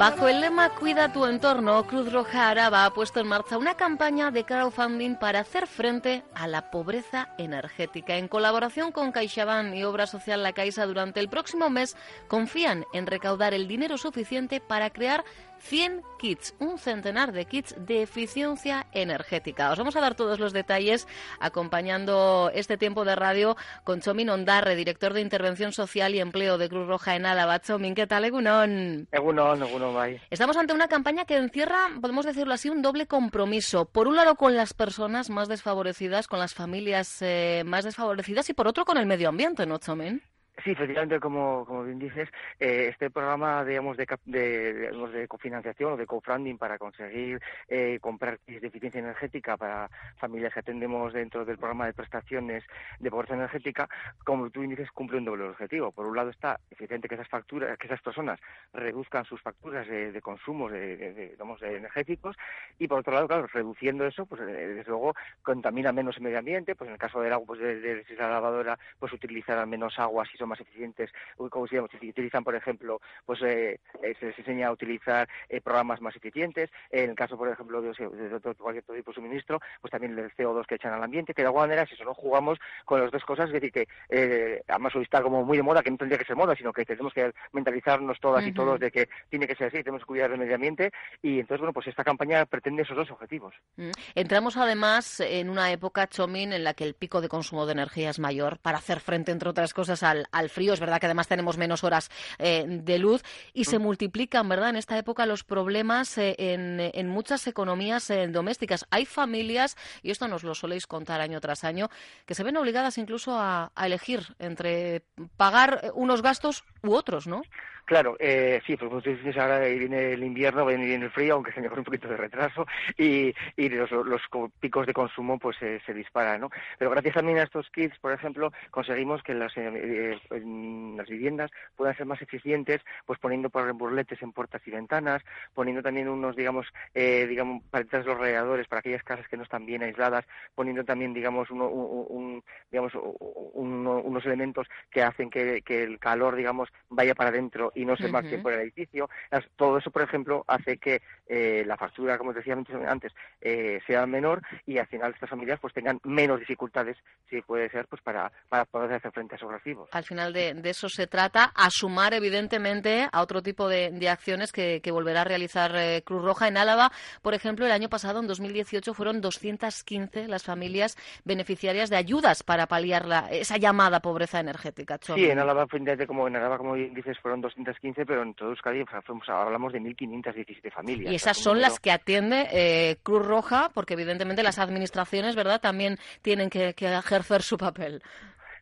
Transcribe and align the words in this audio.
Bajo 0.00 0.28
el 0.28 0.40
lema 0.40 0.70
Cuida 0.70 1.12
tu 1.12 1.26
entorno, 1.26 1.86
Cruz 1.86 2.10
Roja 2.10 2.48
Araba 2.48 2.86
ha 2.86 2.94
puesto 2.94 3.20
en 3.20 3.26
marcha 3.26 3.58
una 3.58 3.74
campaña 3.74 4.30
de 4.30 4.44
crowdfunding 4.44 5.16
para 5.16 5.40
hacer 5.40 5.66
frente 5.66 6.22
a 6.34 6.46
la 6.48 6.70
pobreza 6.70 7.28
energética. 7.36 8.16
En 8.16 8.26
colaboración 8.26 8.92
con 8.92 9.12
CaixaBank 9.12 9.74
y 9.74 9.84
Obra 9.84 10.06
Social 10.06 10.42
La 10.42 10.54
Caixa, 10.54 10.86
durante 10.86 11.20
el 11.20 11.28
próximo 11.28 11.68
mes 11.68 11.98
confían 12.28 12.86
en 12.94 13.06
recaudar 13.06 13.52
el 13.52 13.68
dinero 13.68 13.98
suficiente 13.98 14.58
para 14.58 14.88
crear 14.88 15.22
100 15.60 16.02
kits, 16.18 16.54
un 16.58 16.78
centenar 16.78 17.32
de 17.32 17.44
kits 17.44 17.74
de 17.78 18.02
eficiencia 18.02 18.86
energética. 18.92 19.70
Os 19.70 19.78
vamos 19.78 19.96
a 19.96 20.00
dar 20.00 20.14
todos 20.14 20.40
los 20.40 20.52
detalles 20.52 21.06
acompañando 21.38 22.50
este 22.54 22.76
tiempo 22.76 23.04
de 23.04 23.14
radio 23.14 23.56
con 23.84 24.00
Chomin 24.00 24.30
Ondarre, 24.30 24.74
director 24.74 25.12
de 25.12 25.20
Intervención 25.20 25.72
Social 25.72 26.14
y 26.14 26.20
Empleo 26.20 26.58
de 26.58 26.68
Cruz 26.68 26.88
Roja 26.88 27.16
en 27.16 27.26
Álava. 27.26 27.60
Chomin, 27.60 27.94
¿qué 27.94 28.06
tal, 28.06 28.24
Egunon? 28.24 29.08
Egunon, 29.12 29.62
Egunon, 29.62 29.94
bye. 29.94 30.20
Estamos 30.30 30.56
ante 30.56 30.72
una 30.72 30.88
campaña 30.88 31.24
que 31.24 31.36
encierra, 31.36 31.88
podemos 32.00 32.24
decirlo 32.24 32.54
así, 32.54 32.70
un 32.70 32.82
doble 32.82 33.06
compromiso. 33.06 33.84
Por 33.84 34.08
un 34.08 34.16
lado 34.16 34.34
con 34.34 34.56
las 34.56 34.74
personas 34.74 35.30
más 35.30 35.48
desfavorecidas, 35.48 36.26
con 36.26 36.38
las 36.38 36.54
familias 36.54 37.18
eh, 37.20 37.62
más 37.66 37.84
desfavorecidas 37.84 38.48
y 38.50 38.54
por 38.54 38.68
otro 38.68 38.84
con 38.84 38.96
el 38.96 39.06
medio 39.06 39.28
ambiente, 39.28 39.66
¿no, 39.66 39.78
Chomin? 39.78 40.22
Sí, 40.62 40.72
efectivamente, 40.72 41.18
como, 41.20 41.64
como 41.64 41.84
bien 41.84 41.98
dices, 41.98 42.28
eh, 42.58 42.88
este 42.90 43.08
programa, 43.08 43.64
digamos, 43.64 43.96
de, 43.96 44.06
de, 44.26 44.90
de 44.90 45.28
cofinanciación 45.28 45.92
o 45.94 45.96
de 45.96 46.06
co-funding 46.06 46.58
para 46.58 46.76
conseguir 46.76 47.40
eh, 47.68 47.98
comprar 48.00 48.38
kits 48.40 48.60
de 48.60 48.66
eficiencia 48.66 48.98
energética 48.98 49.56
para 49.56 49.88
familias 50.18 50.52
que 50.52 50.60
atendemos 50.60 51.14
dentro 51.14 51.46
del 51.46 51.56
programa 51.56 51.86
de 51.86 51.94
prestaciones 51.94 52.62
de 52.98 53.10
pobreza 53.10 53.34
energética, 53.34 53.88
como 54.24 54.50
tú 54.50 54.60
dices, 54.60 54.90
cumple 54.90 55.18
un 55.18 55.24
doble 55.24 55.44
objetivo. 55.44 55.92
Por 55.92 56.04
un 56.06 56.16
lado 56.16 56.28
está, 56.28 56.60
efectivamente, 56.70 57.08
que 57.08 57.14
esas 57.14 57.28
facturas, 57.28 57.78
que 57.78 57.86
esas 57.86 58.02
personas 58.02 58.38
reduzcan 58.74 59.24
sus 59.24 59.40
facturas 59.40 59.86
de, 59.88 60.12
de 60.12 60.20
consumo 60.20 60.68
de, 60.68 61.30
digamos, 61.30 61.62
energéticos 61.62 62.36
y 62.78 62.86
por 62.86 62.98
otro 62.98 63.14
lado, 63.14 63.28
claro, 63.28 63.46
reduciendo 63.46 64.06
eso, 64.06 64.26
pues 64.26 64.42
desde 64.42 64.84
luego 64.84 65.14
contamina 65.42 65.92
menos 65.92 66.16
el 66.16 66.22
medio 66.22 66.38
ambiente, 66.38 66.74
pues 66.74 66.88
en 66.88 66.94
el 66.94 66.98
caso 67.00 67.20
del 67.20 67.32
agua, 67.32 67.46
pues 67.46 67.60
de, 67.60 67.80
de, 67.80 68.04
la 68.18 68.28
lavadora, 68.28 68.78
pues 68.98 69.12
utilizará 69.12 69.64
menos 69.64 69.98
agua 69.98 70.26
si 70.26 70.36
son 70.36 70.49
más 70.50 70.60
eficientes, 70.60 71.10
como 71.36 71.66
si, 71.66 71.78
utilizan, 71.78 72.44
por 72.44 72.54
ejemplo, 72.54 73.00
pues 73.24 73.40
eh, 73.42 73.80
se 74.18 74.26
les 74.26 74.38
enseña 74.38 74.68
a 74.68 74.72
utilizar 74.72 75.28
eh, 75.48 75.60
programas 75.60 76.00
más 76.00 76.14
eficientes. 76.16 76.70
En 76.90 77.10
el 77.10 77.16
caso, 77.16 77.36
por 77.36 77.48
ejemplo, 77.48 77.80
de, 77.80 77.92
de, 77.92 78.34
otro, 78.34 78.54
cualquier 78.56 78.84
tipo 78.84 79.10
de 79.10 79.14
suministro, 79.14 79.60
pues 79.80 79.90
también 79.90 80.18
el 80.18 80.30
CO2 80.34 80.66
que 80.66 80.74
echan 80.74 80.92
al 80.92 81.02
ambiente, 81.02 81.34
que 81.34 81.42
de 81.42 81.46
alguna 81.46 81.66
manera, 81.66 81.86
si 81.86 81.94
eso 81.94 82.04
no 82.04 82.14
jugamos 82.14 82.58
con 82.84 83.00
las 83.00 83.10
dos 83.10 83.24
cosas, 83.24 83.46
es 83.46 83.52
decir, 83.54 83.72
que 83.72 83.88
eh, 84.08 84.62
además 84.68 84.94
hoy 84.94 85.02
está 85.02 85.22
como 85.22 85.44
muy 85.44 85.56
de 85.56 85.62
moda, 85.62 85.82
que 85.82 85.90
no 85.90 85.96
tendría 85.96 86.18
que 86.18 86.24
ser 86.24 86.36
moda, 86.36 86.54
sino 86.56 86.72
que 86.72 86.84
tenemos 86.84 87.12
que 87.14 87.32
mentalizarnos 87.52 88.18
todas 88.20 88.42
uh 88.42 88.46
-huh. 88.46 88.50
y 88.50 88.54
todos 88.54 88.80
de 88.80 88.90
que 88.90 89.08
tiene 89.28 89.46
que 89.46 89.54
ser 89.54 89.68
así, 89.68 89.78
tenemos 89.78 90.02
que 90.02 90.06
cuidar 90.06 90.30
del 90.30 90.38
medio 90.38 90.54
ambiente 90.54 90.90
y 91.22 91.40
entonces, 91.40 91.60
bueno, 91.60 91.72
pues 91.72 91.86
esta 91.86 92.04
campaña 92.04 92.44
pretende 92.46 92.82
esos 92.82 92.96
dos 92.96 93.10
objetivos. 93.10 93.54
-huh. 93.76 93.92
Entramos 94.14 94.56
además 94.56 95.20
en 95.20 95.50
una 95.50 95.70
época, 95.72 96.08
Chomin, 96.08 96.52
en 96.52 96.64
la 96.64 96.74
que 96.74 96.84
el 96.84 96.94
pico 96.94 97.20
de 97.20 97.28
consumo 97.28 97.66
de 97.66 97.72
energía 97.72 98.10
es 98.10 98.18
mayor 98.18 98.58
para 98.58 98.78
hacer 98.78 99.00
frente, 99.00 99.32
entre 99.32 99.48
otras 99.48 99.74
cosas, 99.74 100.02
al, 100.02 100.26
al 100.32 100.50
frío. 100.50 100.72
Es 100.72 100.80
verdad 100.80 101.00
que 101.00 101.06
además 101.06 101.28
tenemos 101.28 101.58
menos 101.58 101.84
horas 101.84 102.10
eh, 102.38 102.64
de 102.66 102.98
luz 102.98 103.22
y 103.52 103.64
se 103.64 103.78
multiplican, 103.78 104.48
¿verdad?, 104.48 104.70
en 104.70 104.76
esta 104.76 104.98
época 104.98 105.26
los 105.26 105.44
problemas 105.44 106.16
eh, 106.18 106.34
en, 106.38 106.78
en, 106.80 107.08
muchas 107.08 107.46
economías 107.46 108.10
eh, 108.10 108.26
domésticas. 108.28 108.86
Hay 108.90 109.06
familias, 109.06 109.76
y 110.02 110.10
esto 110.10 110.28
nos 110.28 110.44
lo 110.44 110.54
soléis 110.54 110.86
contar 110.86 111.20
año 111.20 111.40
tras 111.40 111.64
año, 111.64 111.90
que 112.26 112.34
se 112.34 112.42
ven 112.42 112.56
obligadas 112.56 112.98
incluso 112.98 113.38
a, 113.38 113.72
a 113.74 113.86
elegir 113.86 114.34
entre 114.38 115.04
pagar 115.36 115.92
unos 115.94 116.22
gastos 116.22 116.64
u 116.82 116.94
otros, 116.94 117.26
¿no? 117.26 117.42
Claro, 117.90 118.16
eh, 118.20 118.62
sí, 118.64 118.76
pues 118.76 119.02
dices 119.02 119.36
ahora 119.36 119.58
viene 119.58 120.12
el 120.12 120.22
invierno, 120.22 120.64
viene 120.64 120.94
el 120.94 121.10
frío, 121.10 121.34
aunque 121.34 121.50
se 121.50 121.60
me 121.60 121.68
un 121.68 121.82
poquito 121.82 122.06
de 122.06 122.16
retraso, 122.16 122.64
y, 122.96 123.34
los, 123.56 123.90
los, 123.90 124.22
picos 124.60 124.86
de 124.86 124.92
consumo 124.92 125.40
pues 125.40 125.56
eh, 125.60 125.80
se 125.84 125.92
disparan, 125.92 126.42
¿no? 126.42 126.50
Pero 126.78 126.92
gracias 126.92 127.16
también 127.16 127.38
a 127.38 127.42
estos 127.42 127.68
kits, 127.70 127.98
por 127.98 128.12
ejemplo, 128.12 128.52
conseguimos 128.70 129.24
que 129.24 129.34
las, 129.34 129.52
eh, 129.56 130.16
las 130.30 131.08
viviendas 131.08 131.50
puedan 131.74 131.96
ser 131.96 132.06
más 132.06 132.22
eficientes, 132.22 132.80
pues 133.06 133.18
poniendo 133.18 133.50
burletes 133.74 134.22
en 134.22 134.30
puertas 134.30 134.62
y 134.66 134.70
ventanas, 134.70 135.24
poniendo 135.52 135.82
también 135.82 136.08
unos, 136.08 136.36
digamos, 136.36 136.68
eh, 136.94 137.26
digamos, 137.26 137.60
para 137.72 137.84
los 137.90 138.18
radiadores 138.18 138.68
para 138.68 138.78
aquellas 138.78 139.02
casas 139.02 139.26
que 139.26 139.36
no 139.36 139.42
están 139.42 139.66
bien 139.66 139.82
aisladas, 139.82 140.24
poniendo 140.54 140.84
también, 140.84 141.12
digamos, 141.12 141.50
uno, 141.50 141.66
un, 141.66 142.06
un, 142.08 142.44
digamos, 142.70 142.92
uno, 142.94 143.98
unos 143.98 144.24
elementos 144.26 144.68
que 144.92 145.02
hacen 145.02 145.28
que, 145.28 145.62
que 145.62 145.82
el 145.82 145.98
calor, 145.98 146.36
digamos, 146.36 146.68
vaya 146.88 147.16
para 147.16 147.30
adentro 147.30 147.72
y 147.80 147.84
no 147.84 147.96
se 147.96 148.08
marche 148.08 148.36
uh 148.36 148.38
-huh. 148.38 148.42
por 148.42 148.52
el 148.52 148.60
edificio. 148.60 149.08
Todo 149.56 149.78
eso, 149.78 149.90
por 149.90 150.02
ejemplo, 150.02 150.44
hace 150.46 150.76
que 150.78 151.00
eh, 151.26 151.64
la 151.66 151.76
factura, 151.76 152.18
como 152.18 152.32
decía 152.32 152.56
antes, 152.86 153.12
eh, 153.40 153.80
sea 153.86 154.06
menor 154.06 154.42
y 154.66 154.78
al 154.78 154.86
final 154.86 155.12
estas 155.12 155.30
familias 155.30 155.58
pues 155.60 155.72
tengan 155.72 156.00
menos 156.04 156.40
dificultades, 156.40 156.96
si 157.28 157.40
puede 157.42 157.70
ser, 157.70 157.86
pues 157.86 158.02
para, 158.02 158.30
para 158.48 158.64
poder 158.64 158.92
hacer 158.92 159.12
frente 159.12 159.34
a 159.34 159.36
esos 159.36 159.50
recibos. 159.50 159.88
Al 159.92 160.04
final 160.04 160.32
de, 160.32 160.54
de 160.54 160.70
eso 160.70 160.88
se 160.88 161.06
trata, 161.06 161.52
a 161.54 161.70
sumar 161.70 162.14
evidentemente 162.14 163.08
a 163.10 163.22
otro 163.22 163.42
tipo 163.42 163.68
de, 163.68 163.90
de 163.90 164.08
acciones 164.08 164.52
que, 164.52 164.80
que, 164.82 164.90
volverá 164.90 165.22
a 165.22 165.24
realizar 165.24 165.74
eh, 165.76 166.02
Cruz 166.04 166.22
Roja 166.22 166.48
en 166.48 166.56
Álava. 166.56 166.90
Por 167.22 167.34
ejemplo, 167.34 167.64
el 167.64 167.72
año 167.72 167.88
pasado, 167.88 168.20
en 168.20 168.26
2018, 168.26 168.92
fueron 168.92 169.20
215 169.20 170.28
las 170.28 170.44
familias 170.44 170.96
beneficiarias 171.24 171.90
de 171.90 171.96
ayudas 171.96 172.42
para 172.42 172.66
paliar 172.66 173.06
la, 173.06 173.28
esa 173.30 173.56
llamada 173.56 174.00
pobreza 174.00 174.40
energética. 174.40 174.98
Sí, 175.00 175.30
en 175.30 175.38
Álava, 175.38 175.66
como 176.06 176.28
en 176.28 176.36
Álava, 176.36 176.58
como 176.58 176.74
dices, 176.74 177.18
fueron 177.18 177.40
200 177.40 177.69
15, 177.78 178.06
pero 178.06 178.22
en 178.22 178.34
todo 178.34 178.50
Euskadi 178.50 178.84
fuimos, 179.04 179.28
hablamos 179.28 179.72
de 179.72 179.80
1.517 179.80 180.72
familias. 180.72 181.12
Y 181.12 181.16
esas 181.16 181.36
son 181.36 181.54
número... 181.54 181.68
las 181.68 181.80
que 181.80 181.92
atiende 181.92 182.48
eh, 182.50 182.96
Cruz 183.02 183.24
Roja, 183.24 183.70
porque 183.72 183.94
evidentemente 183.94 184.42
las 184.42 184.58
administraciones, 184.58 185.36
¿verdad?, 185.36 185.60
también 185.60 185.98
tienen 186.22 186.50
que, 186.50 186.74
que 186.74 186.86
ejercer 186.92 187.42
su 187.42 187.58
papel. 187.58 188.02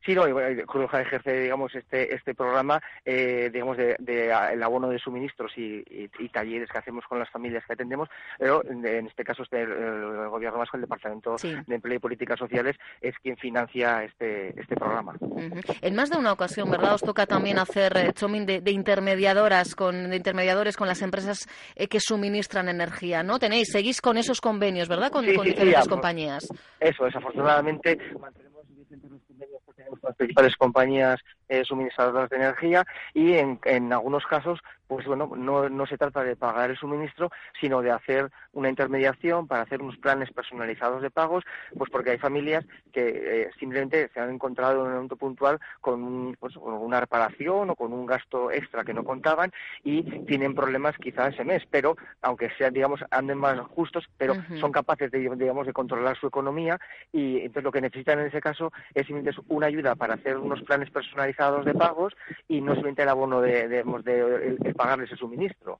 Sí, 0.04 0.14
no, 0.14 0.22
Cruz 0.22 0.82
Roja 0.82 1.00
ejerce, 1.00 1.40
digamos, 1.40 1.74
este, 1.74 2.14
este 2.14 2.34
programa, 2.34 2.80
eh, 3.04 3.50
digamos, 3.52 3.76
de, 3.76 3.96
de, 3.98 4.30
el 4.52 4.62
abono 4.62 4.88
de 4.88 4.98
suministros 4.98 5.52
y, 5.56 5.84
y, 5.88 6.10
y, 6.18 6.28
talleres 6.28 6.70
que 6.70 6.78
hacemos 6.78 7.04
con 7.06 7.18
las 7.18 7.30
familias 7.30 7.64
que 7.66 7.72
atendemos, 7.72 8.08
pero 8.38 8.62
en, 8.64 9.06
este 9.06 9.24
caso 9.24 9.42
este, 9.42 9.62
el, 9.62 10.28
Gobierno 10.28 10.58
Vasco, 10.58 10.76
el 10.76 10.82
Departamento 10.82 11.38
sí. 11.38 11.54
de 11.66 11.74
Empleo 11.74 11.96
y 11.96 12.00
Políticas 12.00 12.38
Sociales, 12.38 12.76
es 13.00 13.14
quien 13.18 13.36
financia 13.36 14.04
este, 14.04 14.58
este 14.60 14.76
programa. 14.76 15.14
Uh 15.20 15.38
-huh. 15.38 15.78
En 15.82 15.94
más 15.94 16.10
de 16.10 16.16
una 16.16 16.32
ocasión, 16.32 16.70
¿verdad?, 16.70 16.94
os 16.94 17.02
toca 17.02 17.26
también 17.26 17.58
hacer, 17.58 17.96
eh, 17.96 18.12
Chomín, 18.12 18.46
de, 18.46 18.60
de, 18.60 18.70
intermediadoras, 18.70 19.74
con, 19.74 20.10
de 20.10 20.16
intermediadores 20.16 20.76
con 20.76 20.88
las 20.88 21.02
empresas 21.02 21.48
eh, 21.74 21.88
que 21.88 22.00
suministran 22.00 22.68
energía, 22.68 23.22
¿no? 23.22 23.38
Tenéis, 23.38 23.68
seguís 23.72 24.00
con 24.00 24.16
esos 24.16 24.40
convenios, 24.40 24.88
¿verdad?, 24.88 25.10
con, 25.10 25.24
sí, 25.24 25.34
con 25.34 25.44
sí, 25.44 25.50
diferentes 25.50 25.84
sí, 25.84 25.90
compañías. 25.90 26.48
Eso, 26.80 27.04
desafortunadamente 27.04 27.98
mantenemos 28.20 28.64
los 29.10 29.22
convenios 29.22 29.60
porque 29.64 29.82
tenemos 29.82 29.97
las 30.08 30.16
principales 30.16 30.56
compañías 30.56 31.20
eh, 31.48 31.64
suministradoras 31.64 32.30
de 32.30 32.36
energía 32.36 32.84
y 33.14 33.34
en, 33.34 33.58
en 33.64 33.92
algunos 33.92 34.26
casos 34.26 34.60
pues 34.88 35.06
bueno, 35.06 35.30
no, 35.36 35.68
no 35.68 35.86
se 35.86 35.98
trata 35.98 36.24
de 36.24 36.34
pagar 36.34 36.70
el 36.70 36.78
suministro, 36.78 37.30
sino 37.60 37.82
de 37.82 37.90
hacer 37.90 38.30
una 38.54 38.70
intermediación 38.70 39.46
para 39.46 39.62
hacer 39.62 39.82
unos 39.82 39.98
planes 39.98 40.32
personalizados 40.32 41.02
de 41.02 41.10
pagos, 41.10 41.44
pues 41.76 41.90
porque 41.90 42.12
hay 42.12 42.18
familias 42.18 42.64
que 42.90 43.42
eh, 43.42 43.50
simplemente 43.60 44.08
se 44.14 44.20
han 44.20 44.30
encontrado 44.30 44.80
en 44.80 44.86
un 44.86 44.92
momento 44.94 45.16
puntual 45.16 45.58
con, 45.82 46.34
pues, 46.40 46.54
con, 46.54 46.72
una 46.72 47.00
reparación 47.00 47.68
o 47.68 47.76
con 47.76 47.92
un 47.92 48.06
gasto 48.06 48.50
extra 48.50 48.82
que 48.82 48.94
no 48.94 49.04
contaban 49.04 49.52
y 49.84 50.02
tienen 50.24 50.54
problemas 50.54 50.96
quizás 50.96 51.34
ese 51.34 51.44
mes, 51.44 51.62
pero 51.70 51.96
aunque 52.22 52.50
sean, 52.56 52.72
digamos, 52.72 53.04
anden 53.10 53.36
más 53.36 53.60
justos, 53.60 54.08
pero 54.16 54.34
son 54.58 54.72
capaces 54.72 55.10
de, 55.10 55.18
digamos, 55.18 55.66
de 55.66 55.72
controlar 55.74 56.16
su 56.16 56.26
economía 56.26 56.78
y 57.12 57.40
entonces 57.40 57.64
lo 57.64 57.72
que 57.72 57.82
necesitan 57.82 58.20
en 58.20 58.28
ese 58.28 58.40
caso 58.40 58.72
es 58.94 59.06
simplemente 59.06 59.38
una 59.48 59.66
ayuda 59.66 59.94
para 59.96 60.14
hacer 60.14 60.38
unos 60.38 60.62
planes 60.62 60.90
personalizados 60.90 61.37
de 61.38 61.72
pagos 61.72 62.14
y 62.48 62.60
no 62.60 62.72
simplemente 62.72 63.02
el 63.02 63.08
abono 63.08 63.40
de, 63.40 63.68
de, 63.68 63.84
de 63.84 64.74
pagarle 64.74 65.04
ese 65.04 65.16
suministro. 65.16 65.78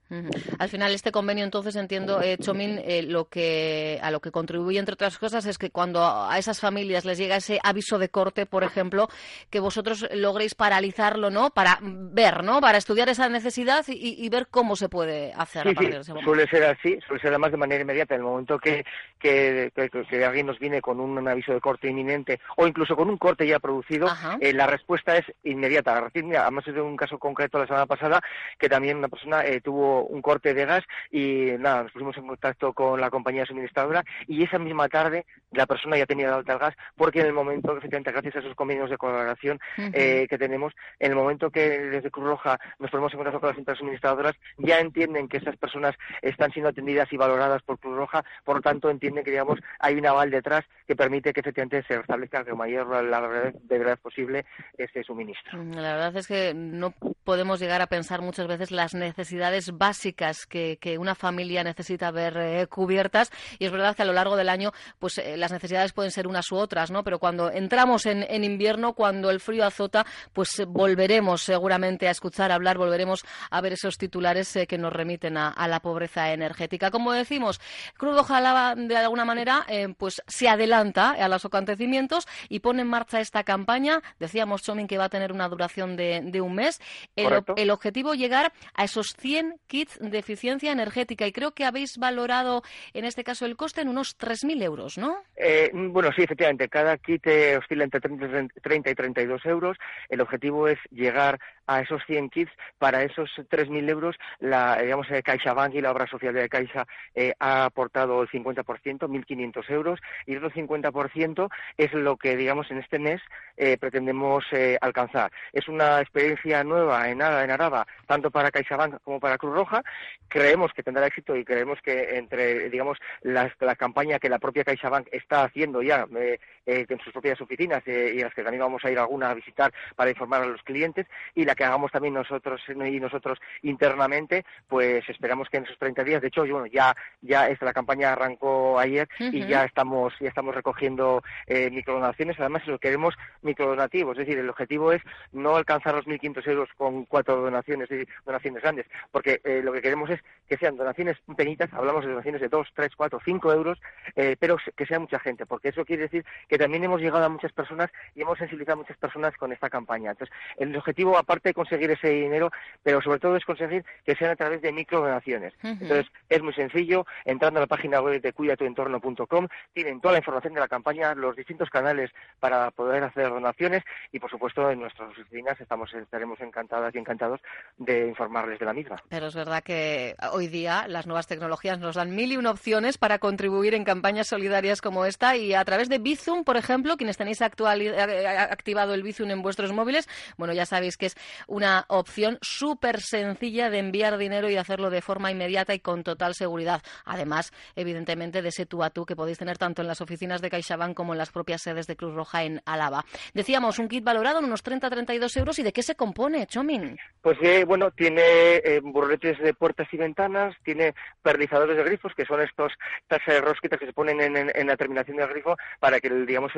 Al 0.59 0.69
final, 0.69 0.95
este 0.95 1.11
convenio, 1.11 1.45
entonces, 1.45 1.75
entiendo, 1.75 2.23
eh, 2.23 2.39
Chomín, 2.39 2.79
eh, 2.85 3.03
lo 3.03 3.25
que, 3.25 3.99
a 4.01 4.13
lo 4.13 4.21
que 4.21 4.31
contribuye, 4.31 4.79
entre 4.79 4.95
otras 4.95 5.19
cosas, 5.19 5.47
es 5.47 5.59
que 5.59 5.71
cuando 5.71 6.05
a 6.05 6.39
esas 6.39 6.61
familias 6.61 7.05
les 7.05 7.19
llega 7.19 7.37
ese 7.37 7.59
aviso 7.65 7.99
de 7.99 8.09
corte, 8.09 8.47
por 8.47 8.63
ejemplo, 8.63 9.09
que 9.51 9.59
vosotros 9.59 10.09
logréis 10.15 10.55
paralizarlo, 10.55 11.31
¿no? 11.31 11.51
Para 11.51 11.81
ver, 11.83 12.45
¿no? 12.45 12.61
Para 12.61 12.79
estudiar 12.79 13.09
esa 13.09 13.29
necesidad 13.29 13.85
y, 13.89 14.29
ver 14.29 14.47
cómo 14.49 14.77
se 14.77 14.91
puede 14.91 15.33
hacer 15.33 15.67
sí, 15.67 15.75
sí. 16.03 16.13
Suele 16.23 16.47
ser 16.49 16.65
así, 16.65 16.99
suele 17.07 17.23
ser 17.23 17.31
además 17.31 17.51
de 17.51 17.57
manera 17.57 17.83
inmediata. 17.83 18.15
En 18.15 18.21
el 18.21 18.27
momento 18.27 18.59
que, 18.59 18.85
que, 19.19 19.73
que, 19.75 20.25
alguien 20.25 20.47
nos 20.47 20.59
viene 20.59 20.83
con 20.83 21.01
un, 21.01 21.27
aviso 21.27 21.53
de 21.53 21.61
corte 21.61 21.89
inminente 21.89 22.39
o 22.57 22.67
incluso 22.67 22.95
con 22.95 23.09
un 23.09 23.17
corte 23.17 23.47
ya 23.47 23.59
producido, 23.59 24.07
eh, 24.41 24.53
la 24.53 24.67
respuesta 24.67 25.17
es 25.17 25.25
inmediata. 25.51 25.97
Además, 26.15 26.67
es 26.67 26.75
de 26.75 26.81
un 26.81 26.97
caso 26.97 27.19
concreto 27.19 27.59
la 27.59 27.67
semana 27.67 27.87
pasada 27.87 28.21
que 28.59 28.69
también 28.69 28.99
una 28.99 29.09
persona 29.09 29.45
eh, 29.45 29.61
tuvo 29.61 30.05
un 30.05 30.23
corte 30.23 30.55
de 30.55 30.65
gas 30.65 30.85
y 31.11 31.53
nada, 31.59 31.85
nos 31.85 31.93
pusimos 31.93 32.17
en 32.17 32.27
contacto 32.27 32.73
con 32.73 33.01
la 33.01 33.11
compañía 33.11 33.47
suministradora 33.47 34.05
y 34.27 34.43
esa 34.43 34.59
misma 34.59 34.89
tarde 34.89 35.27
la 35.53 35.67
persona 35.67 35.97
ya 35.97 36.07
tenía 36.07 36.29
de 36.29 36.35
alta 36.35 36.53
el 36.53 36.59
gas 36.59 36.75
porque 36.97 37.21
en 37.21 37.27
el 37.27 37.33
momento, 37.33 37.73
efectivamente, 37.77 38.13
gracias 38.13 38.37
a 38.37 38.39
esos 38.41 38.55
convenios 38.55 38.91
de 38.91 38.99
colaboración 38.99 39.59
eh, 39.77 40.27
que 40.29 40.39
tenemos, 40.39 40.73
en 40.99 41.13
el 41.13 41.17
momento 41.17 41.51
que 41.51 41.79
desde 41.79 42.11
Cruz 42.11 42.27
Roja 42.27 42.59
nos 42.79 42.91
ponemos 42.91 43.13
en 43.13 43.19
contacto 43.19 43.41
con 43.41 43.49
las 43.49 43.59
empresas 43.59 43.79
suministradoras, 43.79 44.35
ya 44.59 44.81
entienden 44.81 45.29
que 45.29 45.39
esas 45.39 45.57
personas 45.57 45.95
están 46.23 46.53
siendo 46.53 46.69
atendidas 46.69 47.13
y 47.13 47.17
valoradas 47.17 47.63
por 47.63 47.79
Cruz 47.79 47.97
Roja, 47.97 48.25
por 48.45 48.57
lo 48.57 48.63
tanto 48.63 48.91
entienden 48.91 49.25
que, 49.25 49.31
digamos, 49.31 49.59
hay 49.79 49.95
un 49.95 50.07
aval 50.07 50.31
detrás 50.31 50.65
que 50.87 50.97
permite 50.97 51.33
que 51.33 51.41
efectivamente 51.41 51.83
se 51.87 51.99
restablezca 51.99 52.45
la 52.45 52.55
mayor 52.55 52.89
la 53.05 53.21
brevedad 53.21 53.99
posible 53.99 54.45
ese 54.77 55.03
suministro. 55.03 55.38
Mm, 55.53 55.73
la 55.73 55.95
verdad 55.95 56.17
es 56.17 56.27
que 56.27 56.55
no 56.55 56.93
podemos 57.25 57.61
llegar 57.61 57.81
a 57.81 57.87
pensar 57.87 58.23
muchas 58.23 58.47
veces 58.47 58.71
las 58.71 58.95
necesidades 58.95 59.77
básicas 59.77 60.47
que, 60.47 60.79
una 60.99 61.15
familia 61.15 61.63
necesita 61.63 62.11
ver 62.11 62.37
eh, 62.39 62.67
cubiertas 62.67 63.31
y 63.59 63.67
es 63.67 63.71
verdad 63.71 63.95
que 63.95 64.03
a 64.03 64.07
lo 64.07 64.15
largo 64.15 64.37
del 64.37 64.49
año 64.49 64.73
pues 64.99 65.19
eh, 65.19 65.37
las 65.37 65.53
necesidades 65.53 65.93
pueden 65.93 66.11
ser 66.11 66.27
unas 66.27 66.51
u 66.51 66.57
otras, 66.57 66.91
¿no? 66.91 67.05
Pero 67.05 67.19
cuando 67.19 67.51
entramos 67.51 68.07
en, 68.07 68.43
invierno, 68.43 68.95
cuando 68.95 69.31
el 69.31 69.41
frío 69.41 69.67
azota, 69.67 70.07
pues 70.33 70.63
volveremos 70.67 71.43
seguramente 71.43 72.09
a 72.09 72.11
escuchar 72.11 72.51
hablar, 72.51 72.79
volveremos 72.79 73.25
a 73.51 73.61
ver 73.61 73.75
esos 73.75 73.99
titulares 73.99 74.57
eh, 74.57 74.67
que 74.67 74.79
nos 74.79 74.93
remiten 74.93 75.37
a, 75.37 75.69
la 75.69 75.81
pobreza 75.81 76.33
energética. 76.33 76.91
Como 76.91 77.13
decimos, 77.13 77.61
Crudo 77.99 78.25
Jalaba 78.25 78.75
de 78.75 78.97
alguna 78.97 79.27
manera 79.27 79.67
pues 79.99 80.23
se 80.27 80.49
adelanta 80.49 81.11
a 81.11 81.29
los 81.29 81.45
acontecimientos 81.45 82.27
y 82.49 82.61
pone 82.61 82.83
en 82.83 82.89
marcha 82.89 83.21
esta 83.21 83.45
campaña. 83.45 84.03
Decíamos, 84.19 84.63
Chomin, 84.63 84.87
que 84.87 84.97
va 84.97 85.05
a 85.05 85.09
tener 85.11 85.28
una 85.33 85.49
duración 85.49 85.97
de, 85.97 86.41
un 86.41 86.55
mes. 86.55 86.81
El, 87.17 87.43
el 87.57 87.71
objetivo 87.71 88.15
llegar 88.15 88.53
a 88.75 88.85
esos 88.85 89.15
100 89.19 89.59
kits 89.67 89.99
de 90.01 90.19
eficiencia 90.19 90.73
energética 90.73 91.27
y 91.27 91.33
creo 91.33 91.53
que 91.53 91.65
habéis 91.65 91.99
valorado 91.99 92.63
en 92.93 93.05
este 93.05 93.25
caso 93.25 93.47
el 93.47 93.57
coste 93.57 93.81
en 93.81 93.89
unos 93.89 94.19
3.000 94.19 94.63
euros, 94.63 94.99
¿no? 94.99 95.23
Eh, 95.37 95.71
bueno, 95.73 96.11
sí, 96.15 96.23
efectivamente. 96.23 96.69
Cada 96.69 96.97
kit 96.99 97.27
eh, 97.27 97.57
oscila 97.57 97.85
entre 97.85 98.01
30 98.01 98.91
y 98.91 98.95
32 98.95 99.47
euros. 99.47 99.77
El 100.09 100.21
objetivo 100.21 100.69
es 100.69 100.79
llegar 100.91 101.39
a 101.67 101.81
esos 101.81 102.03
100 102.07 102.31
kits. 102.31 102.53
Para 102.79 103.03
esos 103.03 103.31
3.000 103.37 103.89
euros, 103.89 104.17
la, 104.41 104.81
digamos, 104.81 105.07
CaixaBank 105.25 105.75
y 105.75 105.81
la 105.81 105.93
obra 105.93 106.07
social 106.07 106.35
de 106.35 106.49
Caixa 106.49 106.87
eh, 107.15 107.35
ha 107.39 107.65
aportado 107.65 108.23
el 108.23 108.29
50%, 108.29 108.65
1.500 108.65 109.71
euros, 109.71 110.01
y 110.27 110.33
el 110.33 110.45
otro 110.45 110.51
50% 110.51 111.49
es 111.77 111.93
lo 111.93 112.17
que, 112.17 112.37
digamos, 112.37 112.71
en 112.71 112.79
este 112.79 112.99
mes 112.99 113.21
eh, 113.57 113.77
pretendemos 113.79 114.45
eh, 114.53 114.79
alcanzar. 114.81 115.18
Es 115.53 115.69
una 115.69 116.01
experiencia 116.01 116.63
nueva 116.63 117.09
en, 117.09 117.21
en 117.21 117.51
Araba, 117.51 117.87
tanto 118.07 118.31
para 118.31 118.51
CaixaBank 118.51 119.03
como 119.03 119.19
para 119.19 119.39
Cruz 119.39 119.55
Roja. 119.55 119.83
Creemos 120.29 120.73
que 120.73 120.83
tendrá 120.83 121.07
éxito 121.07 121.35
y 121.35 121.45
creemos 121.45 121.81
que 121.83 122.17
entre, 122.17 122.71
digamos, 122.71 122.99
la 123.23 123.51
campaña 123.77 124.19
que 124.19 124.29
la 124.29 124.39
propia 124.39 124.65
CaixaBank 124.65 125.09
está 125.11 125.45
haciendo 125.45 125.83
ya 125.83 126.07
eh, 126.17 126.39
en 126.67 126.99
sus 127.01 127.13
propias 127.13 127.41
oficinas 127.41 127.83
y 127.87 128.21
las 128.21 128.35
que 128.35 128.43
también 128.43 128.63
vamos 128.63 128.85
a 128.85 128.91
ir 128.91 128.99
alguna 128.99 129.31
a 129.31 129.35
visitar 129.35 129.73
para 129.97 130.11
informar 130.11 130.43
a 130.43 130.47
los 130.47 130.63
clientes 130.63 131.07
y 131.35 131.45
la 131.45 131.55
que 131.55 131.65
hagamos 131.65 131.91
también 131.91 132.15
nosotros 132.15 132.61
y 132.69 133.01
nosotros 133.01 133.39
internamente, 133.63 134.45
pues 134.69 135.09
esperamos 135.09 135.49
que 135.49 135.59
en 135.59 135.65
esos 135.65 135.79
30 135.79 136.05
días, 136.05 136.23
de 136.23 136.29
hecho, 136.29 136.43
bueno, 136.47 136.67
ya 136.67 136.95
ya 137.23 137.49
esta, 137.49 137.65
la 137.65 137.73
campaña 137.73 138.13
arrancó 138.13 138.79
ayer 138.79 139.09
y 139.19 139.47
ya 139.47 139.65
estamos 139.65 140.13
ya 140.21 140.29
estamos 140.29 140.55
recogiendo 140.55 141.23
eh, 141.47 141.71
microdonaciones, 141.71 142.39
además 142.39 142.67
lo 142.67 142.79
queremos 142.79 143.15
microdonativos, 143.43 144.19
es 144.19 144.27
decir, 144.27 144.39
el 144.39 144.51
objetivo 144.51 144.93
es 144.93 144.98
no 145.33 145.57
alcanzar 145.57 145.95
los 145.95 146.07
1.500 146.07 146.47
euros 146.49 146.69
con 146.77 147.05
cuatro 147.05 147.37
donaciones, 147.37 147.89
donaciones 148.25 148.63
grandes, 148.63 148.87
porque 149.11 149.41
eh, 149.45 149.61
lo 149.63 149.73
que 149.73 149.83
queremos 149.83 150.11
es 150.11 150.21
que 150.49 150.57
sean 150.57 150.77
donaciones 150.77 151.19
penitas, 151.37 151.73
hablamos 151.73 152.05
de 152.05 152.11
donaciones 152.11 152.41
de 152.41 152.49
2, 152.49 152.69
3, 152.75 152.97
4, 152.97 153.21
5 153.25 153.53
euros, 153.53 153.79
eh, 154.17 154.37
pero 154.39 154.57
que 154.77 154.87
sea 154.87 154.99
mucha 154.99 155.19
gente, 155.19 155.47
porque 155.47 155.69
eso 155.69 155.85
quiere 155.85 156.05
decir 156.05 156.25
que 156.49 156.59
también 156.59 156.85
hemos 156.85 157.01
llegado 157.01 157.25
a 157.25 157.29
muchas 157.29 157.53
personas 157.53 157.91
y 158.15 158.23
hemos 158.23 158.39
sensibilizado 158.39 158.75
a 158.75 158.83
muchas 158.83 158.97
personas 158.97 159.37
con 159.37 159.53
esta 159.53 159.69
campaña. 159.69 160.11
Entonces, 160.11 160.35
el 160.57 160.75
objetivo, 160.77 161.19
aparte 161.19 161.51
de 161.51 161.55
conseguir 161.55 161.91
ese 161.91 162.09
dinero, 162.09 162.51
pero 162.83 163.03
sobre 163.03 163.19
todo 163.19 163.37
es 163.37 163.45
conseguir 163.45 163.85
que 164.05 164.17
sean 164.17 164.31
a 164.31 164.37
través 164.37 164.63
de 164.63 164.73
microdonaciones. 164.73 165.53
Entonces, 165.63 166.07
es 166.29 166.43
muy 166.43 166.55
sencillo, 166.55 167.07
entrando 167.25 167.59
a 167.59 167.63
la 167.63 167.67
página 167.67 168.01
web 168.01 168.21
de 168.21 168.33
cuidatuentorno.com, 168.33 169.49
tienen 169.73 170.01
toda 170.01 170.13
la 170.13 170.19
información 170.19 170.55
de 170.55 170.61
la 170.61 170.69
campaña, 170.69 171.15
los 171.15 171.37
distintos 171.37 171.71
canales 171.71 172.11
para 172.41 172.71
poder 172.71 173.05
hacer 173.05 173.29
donaciones 173.29 173.83
y, 174.13 174.19
por 174.19 174.31
supuesto, 174.31 174.71
en 174.71 174.79
nuestras 174.97 175.11
oficinas 175.11 175.61
estamos, 175.61 175.93
estaremos 175.95 176.41
encantadas 176.41 176.95
y 176.95 176.99
encantados 176.99 177.41
de 177.77 178.09
informarles 178.09 178.59
de 178.59 178.67
la 178.67 178.73
misma. 178.73 178.97
Pero 179.09 179.27
es 179.27 179.35
verdad 179.35 179.63
que 179.63 180.17
hoy 180.33 180.49
día 180.49 180.87
las 180.89 181.07
nuevas 181.07 181.27
tecnologías 181.27 181.79
nos 181.79 181.97
dan 181.97 182.15
mil 182.15 182.33
y 182.33 182.37
una 182.37 182.49
opciones 182.51 182.99
para 182.99 183.19
contribuir 183.19 183.75
en 183.75 183.85
campañas 183.85 184.29
solidarias 184.29 184.81
como 184.81 185.05
esta 185.05 185.37
y 185.37 185.55
a 185.55 185.65
través 185.65 185.89
de 185.89 185.99
Bizum, 185.99 186.45
por 186.45 186.57
ejemplo, 186.57 186.97
quienes 186.97 187.17
tenéis 187.17 187.41
eh, 187.41 188.27
activado 188.51 188.95
el 188.95 189.03
Bizum 189.03 189.31
en 189.31 189.43
vuestros 189.43 189.73
móviles, 189.73 190.09
bueno, 190.37 190.55
ya 190.55 190.67
sabéis 190.67 190.97
que 190.97 191.07
es 191.07 191.17
una 191.47 191.85
opción 191.89 192.39
súper 192.41 193.01
sencilla 193.01 193.71
de 193.71 193.79
enviar 193.79 194.19
dinero 194.19 194.51
y 194.51 194.57
hacerlo 194.57 194.91
de 194.91 195.03
forma 195.03 195.31
inmediata 195.31 195.75
y 195.75 195.81
con 195.81 196.03
total 196.03 196.35
seguridad. 196.35 196.83
Además, 197.05 197.53
evidentemente, 197.77 198.43
de 198.43 198.49
ese 198.49 198.67
tú 198.67 198.83
a 198.83 198.91
tú 198.91 199.05
que 199.05 199.17
podéis 199.17 199.39
tener 199.39 199.59
tanto 199.59 199.83
en 199.83 199.89
las 199.89 200.01
oficinas 200.01 200.41
de 200.41 200.51
CaixaBank 200.51 200.95
como 200.95 201.13
en 201.13 201.19
las 201.19 201.31
propias 201.31 201.63
sedes 201.63 201.87
de 201.87 201.97
Cruz 201.97 202.15
Roja 202.15 202.45
en 202.45 202.63
Álava. 202.65 203.05
Decíamos, 203.35 203.79
un 203.79 203.89
kit 203.89 204.05
valorado 204.05 204.39
en 204.39 204.47
unos 204.47 204.63
30-32 204.81 205.37
euros. 205.37 205.59
¿Y 205.59 205.63
de 205.63 205.73
qué 205.73 205.83
se 205.83 205.95
compone, 205.95 206.47
Chomin? 206.47 206.99
Pues 207.23 207.39
eh, 207.43 207.65
bueno, 207.65 207.91
tiene 207.91 208.23
eh, 208.23 208.81
burretes 208.83 209.39
de 209.39 209.55
puertas 209.55 209.89
y 209.93 209.97
ventanas, 209.97 210.55
tiene 210.63 210.95
perlizadores 211.23 211.77
de 211.77 211.85
grifos, 211.85 212.15
que 212.15 212.25
son 212.25 212.41
estos, 212.41 212.73
eh, 213.11 213.41
rosquitas 213.41 213.79
que 213.79 213.87
se 213.87 213.93
ponen 213.93 214.21
en, 214.21 214.67
la 214.67 214.77
terminación 214.77 215.17
del 215.17 215.29
grifo 215.29 215.57
para 215.81 216.01
que, 216.01 216.11
digamos, 216.11 216.53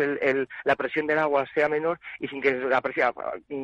la 0.64 0.76
presión 0.76 1.06
del 1.06 1.18
agua 1.18 1.46
sea 1.54 1.68
menor 1.68 1.98
y 2.18 2.28
sin 2.28 2.40
que 2.40 2.52
la 2.52 2.80
presión, 2.80 3.12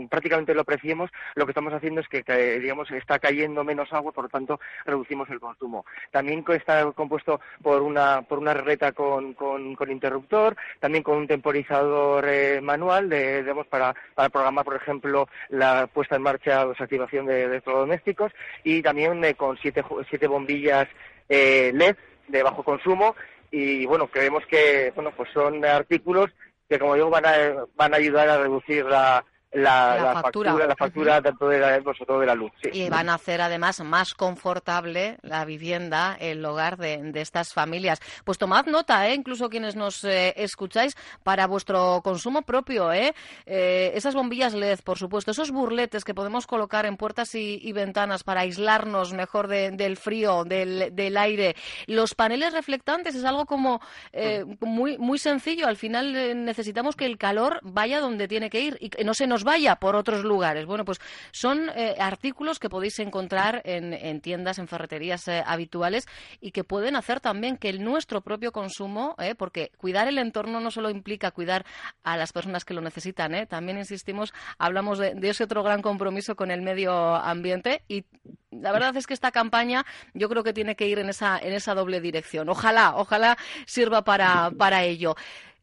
prácticamente 0.08 0.54
lo 0.54 0.62
apreciemos, 0.62 1.10
lo 1.34 1.44
que 1.44 1.50
estamos 1.50 1.72
haciendo 1.72 2.00
es 2.00 2.08
que, 2.08 2.22
digamos, 2.60 2.90
está 2.90 3.18
cayendo 3.18 3.64
menos 3.64 3.92
agua, 3.92 4.12
por 4.12 4.25
lo 4.25 4.30
tanto, 4.30 4.60
reducimos 4.84 5.28
el 5.30 5.40
consumo. 5.40 5.84
También 6.10 6.44
está 6.48 6.90
compuesto 6.92 7.40
por 7.62 7.82
una, 7.82 8.22
por 8.22 8.38
una 8.38 8.54
reta 8.54 8.92
con, 8.92 9.34
con, 9.34 9.76
interruptor, 9.90 10.56
también 10.80 11.02
con 11.02 11.18
un 11.18 11.26
temporizador 11.26 12.25
eh, 12.28 12.60
manual 12.60 13.08
de, 13.08 13.44
para, 13.68 13.94
para 14.14 14.28
programar, 14.28 14.45
por 14.64 14.76
ejemplo, 14.76 15.28
la 15.48 15.86
puesta 15.86 16.16
en 16.16 16.22
marcha 16.22 16.66
o 16.66 16.70
desactivación 16.70 17.26
de, 17.26 17.44
electrodomésticos 17.44 18.32
y 18.64 18.82
también 18.82 19.24
eh, 19.24 19.34
con 19.34 19.56
siete, 19.58 19.84
siete 20.08 20.26
bombillas 20.26 20.88
eh, 21.28 21.72
LED 21.74 21.96
de 22.28 22.42
bajo 22.42 22.62
consumo. 22.62 23.14
Y 23.50 23.86
bueno, 23.86 24.08
creemos 24.08 24.44
que 24.46 24.92
bueno, 24.94 25.12
pues 25.16 25.30
son 25.32 25.64
artículos 25.64 26.30
que 26.68 26.78
como 26.78 26.94
digo 26.94 27.10
van 27.10 27.26
a, 27.26 27.64
van 27.76 27.94
a 27.94 27.98
ayudar 27.98 28.28
a 28.28 28.38
reducir 28.38 28.84
la, 28.84 29.24
la, 29.52 30.20
factura. 30.22 30.52
la 30.66 30.76
factura 30.76 31.22
tanto 31.22 31.48
de 31.48 31.58
la, 31.58 31.78
de 31.78 32.26
la 32.26 32.34
luz. 32.34 32.52
Y 32.72 32.88
van 32.88 33.08
a 33.08 33.14
hacer 33.14 33.40
además 33.40 33.80
más 33.82 34.14
confortable 34.14 35.18
la 35.22 35.44
vivienda, 35.44 36.16
el 36.18 36.44
hogar 36.44 36.76
de, 36.76 37.12
estas 37.14 37.52
familias. 37.52 38.00
Pues 38.24 38.38
tomad 38.38 38.66
nota, 38.66 39.08
¿eh? 39.08 39.14
incluso 39.14 39.48
quienes 39.48 39.76
nos 39.76 40.04
eh, 40.04 40.34
escucháis, 40.36 40.94
para 41.22 41.46
vuestro 41.46 42.00
consumo 42.02 42.42
propio. 42.42 42.92
¿eh? 42.92 43.14
¿eh? 43.46 43.92
esas 43.94 44.14
bombillas 44.14 44.54
LED, 44.54 44.80
por 44.84 44.98
supuesto, 44.98 45.30
esos 45.30 45.50
burletes 45.50 46.04
que 46.04 46.14
podemos 46.14 46.46
colocar 46.46 46.86
en 46.86 46.96
puertas 46.96 47.34
y, 47.34 47.72
ventanas 47.72 48.24
para 48.24 48.40
aislarnos 48.40 49.12
mejor 49.12 49.48
del 49.48 49.96
frío, 49.96 50.44
del, 50.44 50.94
del, 50.94 51.16
aire. 51.16 51.56
Los 51.86 52.14
paneles 52.14 52.54
reflectantes 52.54 53.14
es 53.14 53.24
algo 53.24 53.44
como 53.44 53.80
eh, 54.12 54.44
muy, 54.60 54.96
muy 54.98 55.18
sencillo. 55.18 55.66
Al 55.66 55.76
final 55.76 56.44
necesitamos 56.44 56.96
que 56.96 57.04
el 57.04 57.18
calor 57.18 57.60
vaya 57.62 58.00
donde 58.00 58.28
tiene 58.28 58.48
que 58.48 58.60
ir 58.60 58.78
y 58.80 58.88
que 58.88 59.04
no 59.04 59.12
se 59.12 59.26
nos 59.26 59.35
vaya 59.44 59.76
por 59.76 59.96
otros 59.96 60.24
lugares. 60.24 60.66
Bueno, 60.66 60.84
pues 60.84 61.00
son 61.32 61.70
eh, 61.74 61.96
artículos 61.98 62.58
que 62.58 62.68
podéis 62.68 62.98
encontrar 62.98 63.62
en, 63.64 64.20
tiendas, 64.20 64.58
en 64.58 64.68
ferreterías 64.68 65.28
eh, 65.28 65.42
habituales 65.46 66.06
y 66.40 66.50
que 66.50 66.64
pueden 66.64 66.96
hacer 66.96 67.20
también 67.20 67.56
que 67.56 67.68
el 67.68 67.82
nuestro 67.82 68.20
propio 68.20 68.52
consumo, 68.52 69.14
eh, 69.18 69.34
porque 69.34 69.70
cuidar 69.76 70.08
el 70.08 70.18
entorno 70.18 70.60
no 70.60 70.70
solo 70.70 70.90
implica 70.90 71.30
cuidar 71.30 71.64
a 72.02 72.16
las 72.16 72.32
personas 72.32 72.64
que 72.64 72.74
lo 72.74 72.80
necesitan, 72.80 73.46
también 73.48 73.78
insistimos, 73.78 74.32
hablamos 74.58 74.98
de, 74.98 75.16
ese 75.22 75.44
otro 75.44 75.62
gran 75.62 75.82
compromiso 75.82 76.36
con 76.36 76.50
el 76.50 76.62
medio 76.62 76.92
ambiente 77.16 77.82
y 77.88 78.04
la 78.50 78.72
verdad 78.72 78.96
es 78.96 79.06
que 79.06 79.14
esta 79.14 79.32
campaña 79.32 79.84
yo 80.14 80.28
creo 80.28 80.44
que 80.44 80.52
tiene 80.52 80.76
que 80.76 80.86
ir 80.86 80.98
en 80.98 81.08
esa, 81.08 81.38
en 81.38 81.52
esa 81.52 81.74
doble 81.74 82.00
dirección. 82.00 82.48
Ojalá, 82.48 82.96
ojalá 82.96 83.36
sirva 83.66 84.02
para, 84.02 84.50
para 84.56 84.84
ello. 84.84 85.16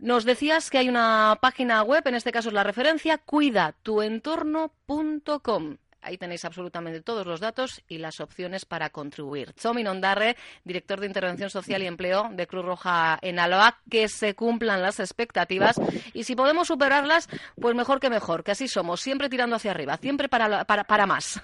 Nos 0.04 0.26
decías 0.26 0.70
que 0.70 0.78
hay 0.80 0.90
una 0.90 1.38
página 1.40 1.82
web, 1.82 2.06
en 2.06 2.16
este 2.16 2.34
caso 2.34 2.50
es 2.50 2.54
la 2.54 2.66
referencia 2.66 3.18
cuidatuentorno.com. 3.20 5.78
Ahí 6.02 6.18
tenéis 6.18 6.44
absolutamente 6.44 7.00
todos 7.00 7.26
los 7.26 7.40
datos 7.40 7.82
y 7.88 8.00
las 8.00 8.20
opciones 8.20 8.66
para 8.66 8.90
contribuir. 8.90 9.54
Chomin 9.54 9.88
Ondarre, 9.88 10.36
director 10.66 11.00
de 11.00 11.08
Intervención 11.08 11.50
Social 11.50 11.84
y 11.84 11.88
Empleo 11.88 12.28
de 12.34 12.48
Cruz 12.48 12.66
Roja 12.66 13.18
en 13.22 13.40
Aloa, 13.40 13.78
que 13.90 14.10
se 14.10 14.36
cumplan 14.36 14.82
las 14.82 15.00
expectativas 15.00 15.80
y 16.14 16.26
si 16.26 16.36
podemos 16.36 16.68
superarlas, 16.68 17.30
pues 17.56 17.74
mejor 17.74 18.02
que 18.02 18.10
mejor, 18.10 18.44
que 18.44 18.52
así 18.52 18.68
somos, 18.68 19.00
siempre 19.00 19.30
tirando 19.30 19.56
hacia 19.56 19.72
arriba, 19.72 19.96
siempre 19.96 20.28
para, 20.28 20.66
para, 20.66 20.84
para 20.84 21.06
más. 21.06 21.42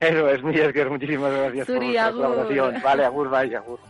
Eso 0.00 0.26
es, 0.30 0.42
muchísimas 0.42 1.34
gracias 1.34 1.66
por 1.66 1.84
la 1.84 2.12
colaboración. 2.12 2.80
Vale, 2.82 3.04
agur, 3.04 3.28
vaya, 3.28 3.58
agur. 3.58 3.89